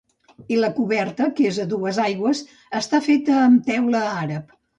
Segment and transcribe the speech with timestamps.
[0.53, 2.41] I la coberta que és a dues aigües
[2.81, 4.59] està feta amb teula àrab.